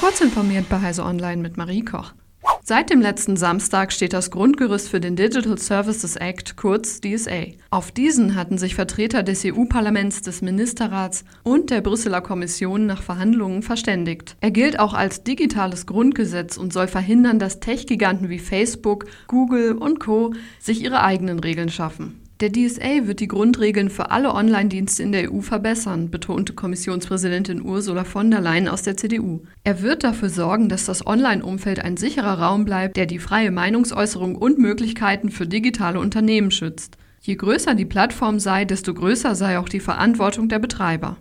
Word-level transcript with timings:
Kurz 0.00 0.20
informiert 0.20 0.68
bei 0.68 0.80
Heise 0.80 1.04
Online 1.04 1.40
mit 1.40 1.56
Marie 1.56 1.84
Koch. 1.84 2.12
Seit 2.62 2.88
dem 2.88 3.00
letzten 3.00 3.36
Samstag 3.36 3.92
steht 3.92 4.14
das 4.14 4.30
Grundgerüst 4.30 4.88
für 4.88 5.00
den 5.00 5.16
Digital 5.16 5.58
Services 5.58 6.16
Act, 6.16 6.56
kurz 6.56 7.00
DSA. 7.00 7.48
Auf 7.70 7.92
diesen 7.92 8.34
hatten 8.34 8.56
sich 8.56 8.74
Vertreter 8.74 9.22
des 9.22 9.44
EU-Parlaments, 9.44 10.22
des 10.22 10.40
Ministerrats 10.40 11.24
und 11.42 11.68
der 11.68 11.82
Brüsseler 11.82 12.22
Kommission 12.22 12.86
nach 12.86 13.02
Verhandlungen 13.02 13.62
verständigt. 13.62 14.36
Er 14.40 14.50
gilt 14.50 14.78
auch 14.78 14.94
als 14.94 15.24
digitales 15.24 15.84
Grundgesetz 15.84 16.56
und 16.56 16.72
soll 16.72 16.86
verhindern, 16.86 17.38
dass 17.38 17.60
Tech-Giganten 17.60 18.30
wie 18.30 18.38
Facebook, 18.38 19.06
Google 19.26 19.72
und 19.72 20.00
Co. 20.00 20.32
sich 20.58 20.82
ihre 20.82 21.02
eigenen 21.02 21.40
Regeln 21.40 21.68
schaffen. 21.68 22.23
Der 22.40 22.50
DSA 22.50 23.06
wird 23.06 23.20
die 23.20 23.28
Grundregeln 23.28 23.90
für 23.90 24.10
alle 24.10 24.34
Online-Dienste 24.34 25.04
in 25.04 25.12
der 25.12 25.32
EU 25.32 25.40
verbessern, 25.40 26.10
betonte 26.10 26.52
Kommissionspräsidentin 26.52 27.62
Ursula 27.62 28.02
von 28.02 28.28
der 28.28 28.40
Leyen 28.40 28.66
aus 28.66 28.82
der 28.82 28.96
CDU. 28.96 29.42
Er 29.62 29.82
wird 29.82 30.02
dafür 30.02 30.28
sorgen, 30.28 30.68
dass 30.68 30.84
das 30.84 31.06
Online-Umfeld 31.06 31.78
ein 31.78 31.96
sicherer 31.96 32.40
Raum 32.40 32.64
bleibt, 32.64 32.96
der 32.96 33.06
die 33.06 33.20
freie 33.20 33.52
Meinungsäußerung 33.52 34.34
und 34.34 34.58
Möglichkeiten 34.58 35.30
für 35.30 35.46
digitale 35.46 36.00
Unternehmen 36.00 36.50
schützt. 36.50 36.98
Je 37.20 37.36
größer 37.36 37.76
die 37.76 37.86
Plattform 37.86 38.40
sei, 38.40 38.64
desto 38.64 38.92
größer 38.94 39.36
sei 39.36 39.58
auch 39.58 39.68
die 39.68 39.80
Verantwortung 39.80 40.48
der 40.48 40.58
Betreiber. 40.58 41.16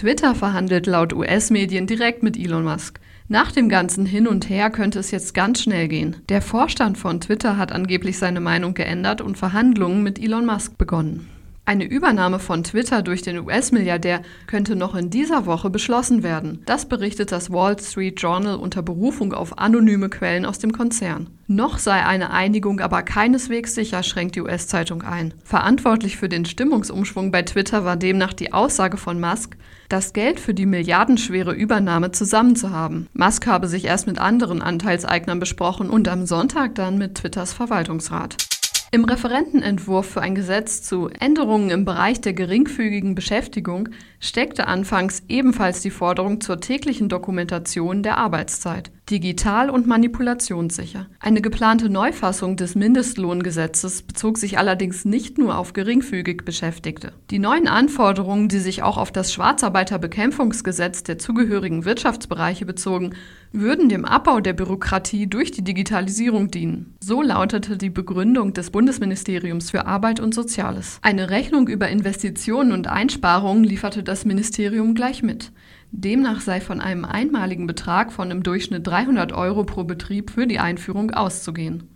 Twitter 0.00 0.34
verhandelt 0.34 0.86
laut 0.86 1.12
US-Medien 1.12 1.86
direkt 1.86 2.22
mit 2.22 2.38
Elon 2.38 2.64
Musk. 2.64 3.00
Nach 3.28 3.52
dem 3.52 3.68
ganzen 3.68 4.06
Hin 4.06 4.26
und 4.26 4.48
Her 4.48 4.70
könnte 4.70 4.98
es 4.98 5.10
jetzt 5.10 5.34
ganz 5.34 5.60
schnell 5.60 5.88
gehen. 5.88 6.16
Der 6.30 6.40
Vorstand 6.40 6.96
von 6.96 7.20
Twitter 7.20 7.58
hat 7.58 7.70
angeblich 7.70 8.16
seine 8.16 8.40
Meinung 8.40 8.72
geändert 8.72 9.20
und 9.20 9.36
Verhandlungen 9.36 10.02
mit 10.02 10.18
Elon 10.18 10.46
Musk 10.46 10.78
begonnen. 10.78 11.28
Eine 11.70 11.84
Übernahme 11.84 12.40
von 12.40 12.64
Twitter 12.64 13.00
durch 13.00 13.22
den 13.22 13.38
US-Milliardär 13.38 14.22
könnte 14.48 14.74
noch 14.74 14.96
in 14.96 15.08
dieser 15.08 15.46
Woche 15.46 15.70
beschlossen 15.70 16.24
werden. 16.24 16.62
Das 16.66 16.86
berichtet 16.86 17.30
das 17.30 17.52
Wall 17.52 17.78
Street 17.78 18.20
Journal 18.20 18.56
unter 18.56 18.82
Berufung 18.82 19.32
auf 19.32 19.56
anonyme 19.56 20.08
Quellen 20.08 20.46
aus 20.46 20.58
dem 20.58 20.72
Konzern. 20.72 21.30
Noch 21.46 21.78
sei 21.78 22.04
eine 22.04 22.30
Einigung 22.32 22.80
aber 22.80 23.04
keineswegs 23.04 23.76
sicher, 23.76 24.02
schränkt 24.02 24.34
die 24.34 24.40
US-Zeitung 24.40 25.02
ein. 25.02 25.32
Verantwortlich 25.44 26.16
für 26.16 26.28
den 26.28 26.44
Stimmungsumschwung 26.44 27.30
bei 27.30 27.42
Twitter 27.42 27.84
war 27.84 27.96
demnach 27.96 28.32
die 28.32 28.52
Aussage 28.52 28.96
von 28.96 29.20
Musk, 29.20 29.56
das 29.88 30.12
Geld 30.12 30.40
für 30.40 30.54
die 30.54 30.66
milliardenschwere 30.66 31.52
Übernahme 31.52 32.10
zusammen 32.10 32.56
zu 32.56 32.72
haben. 32.72 33.06
Musk 33.12 33.46
habe 33.46 33.68
sich 33.68 33.84
erst 33.84 34.08
mit 34.08 34.18
anderen 34.18 34.60
Anteilseignern 34.60 35.38
besprochen 35.38 35.88
und 35.88 36.08
am 36.08 36.26
Sonntag 36.26 36.74
dann 36.74 36.98
mit 36.98 37.14
Twitters 37.14 37.52
Verwaltungsrat. 37.52 38.49
Im 38.92 39.04
Referentenentwurf 39.04 40.10
für 40.10 40.20
ein 40.20 40.34
Gesetz 40.34 40.82
zu 40.82 41.08
Änderungen 41.10 41.70
im 41.70 41.84
Bereich 41.84 42.20
der 42.20 42.32
geringfügigen 42.32 43.14
Beschäftigung 43.14 43.90
steckte 44.18 44.66
anfangs 44.66 45.22
ebenfalls 45.28 45.80
die 45.80 45.90
Forderung 45.90 46.40
zur 46.40 46.60
täglichen 46.60 47.08
Dokumentation 47.08 48.02
der 48.02 48.18
Arbeitszeit, 48.18 48.90
digital 49.10 49.70
und 49.70 49.86
manipulationssicher. 49.86 51.06
Eine 51.18 51.40
geplante 51.40 51.90
Neufassung 51.90 52.56
des 52.56 52.74
Mindestlohngesetzes 52.74 54.02
bezog 54.02 54.38
sich 54.38 54.58
allerdings 54.58 55.04
nicht 55.04 55.38
nur 55.38 55.58
auf 55.58 55.72
geringfügig 55.72 56.44
Beschäftigte. 56.44 57.12
Die 57.30 57.38
neuen 57.38 57.68
Anforderungen, 57.68 58.48
die 58.48 58.58
sich 58.58 58.82
auch 58.82 58.96
auf 58.96 59.10
das 59.10 59.32
Schwarzarbeiterbekämpfungsgesetz 59.32 61.02
der 61.02 61.18
zugehörigen 61.18 61.84
Wirtschaftsbereiche 61.84 62.66
bezogen, 62.66 63.14
würden 63.52 63.88
dem 63.88 64.04
Abbau 64.04 64.40
der 64.40 64.52
Bürokratie 64.52 65.26
durch 65.26 65.50
die 65.50 65.64
Digitalisierung 65.64 66.50
dienen. 66.50 66.94
So 67.00 67.20
lautete 67.20 67.76
die 67.76 67.90
Begründung 67.90 68.52
des 68.52 68.70
Bundesministeriums 68.70 69.70
für 69.70 69.86
Arbeit 69.86 70.20
und 70.20 70.34
Soziales. 70.34 70.98
Eine 71.02 71.30
Rechnung 71.30 71.66
über 71.66 71.88
Investitionen 71.88 72.72
und 72.72 72.86
Einsparungen 72.86 73.64
lieferte 73.64 74.02
das 74.02 74.24
Ministerium 74.24 74.94
gleich 74.94 75.22
mit. 75.22 75.52
Demnach 75.92 76.40
sei 76.40 76.60
von 76.60 76.80
einem 76.80 77.04
einmaligen 77.04 77.66
Betrag 77.66 78.12
von 78.12 78.30
im 78.30 78.42
Durchschnitt 78.42 78.86
300 78.86 79.32
Euro 79.32 79.64
pro 79.64 79.84
Betrieb 79.84 80.30
für 80.30 80.46
die 80.46 80.60
Einführung 80.60 81.10
auszugehen. 81.10 81.88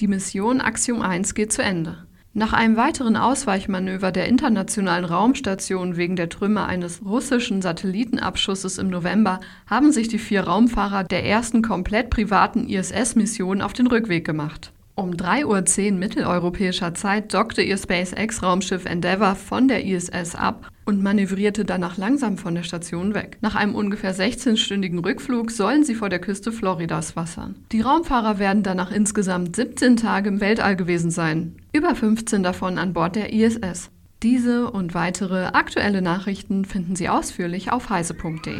Die 0.00 0.08
Mission 0.08 0.60
Axiom 0.60 1.02
1 1.02 1.34
geht 1.34 1.52
zu 1.52 1.62
Ende. 1.62 2.06
Nach 2.32 2.52
einem 2.52 2.76
weiteren 2.76 3.16
Ausweichmanöver 3.16 4.12
der 4.12 4.28
internationalen 4.28 5.04
Raumstation 5.04 5.96
wegen 5.96 6.16
der 6.16 6.28
Trümmer 6.28 6.66
eines 6.66 7.04
russischen 7.04 7.60
Satellitenabschusses 7.60 8.78
im 8.78 8.88
November 8.88 9.40
haben 9.66 9.92
sich 9.92 10.08
die 10.08 10.18
vier 10.18 10.44
Raumfahrer 10.44 11.04
der 11.04 11.26
ersten 11.26 11.60
komplett 11.60 12.08
privaten 12.08 12.68
ISS-Mission 12.68 13.60
auf 13.60 13.72
den 13.72 13.88
Rückweg 13.88 14.24
gemacht. 14.24 14.72
Um 15.00 15.12
3.10 15.12 15.92
Uhr 15.92 15.98
mitteleuropäischer 15.98 16.92
Zeit 16.92 17.32
dockte 17.32 17.62
ihr 17.62 17.78
SpaceX-Raumschiff 17.78 18.84
Endeavour 18.84 19.34
von 19.34 19.66
der 19.66 19.82
ISS 19.82 20.34
ab 20.34 20.70
und 20.84 21.02
manövrierte 21.02 21.64
danach 21.64 21.96
langsam 21.96 22.36
von 22.36 22.54
der 22.54 22.64
Station 22.64 23.14
weg. 23.14 23.38
Nach 23.40 23.54
einem 23.54 23.74
ungefähr 23.74 24.14
16-stündigen 24.14 25.02
Rückflug 25.02 25.52
sollen 25.52 25.84
sie 25.84 25.94
vor 25.94 26.10
der 26.10 26.18
Küste 26.18 26.52
Floridas 26.52 27.16
wassern. 27.16 27.54
Die 27.72 27.80
Raumfahrer 27.80 28.38
werden 28.38 28.62
danach 28.62 28.92
insgesamt 28.92 29.56
17 29.56 29.96
Tage 29.96 30.28
im 30.28 30.42
Weltall 30.42 30.76
gewesen 30.76 31.10
sein, 31.10 31.56
über 31.72 31.94
15 31.94 32.42
davon 32.42 32.76
an 32.76 32.92
Bord 32.92 33.16
der 33.16 33.32
ISS. 33.32 33.90
Diese 34.22 34.70
und 34.70 34.92
weitere 34.92 35.46
aktuelle 35.46 36.02
Nachrichten 36.02 36.66
finden 36.66 36.94
Sie 36.94 37.08
ausführlich 37.08 37.72
auf 37.72 37.88
heise.de. 37.88 38.58